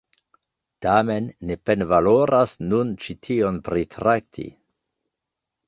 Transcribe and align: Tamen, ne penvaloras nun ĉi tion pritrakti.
Tamen, 0.85 1.27
ne 1.49 1.57
penvaloras 1.69 2.57
nun 2.71 2.95
ĉi 3.05 3.17
tion 3.29 3.63
pritrakti. 3.71 4.51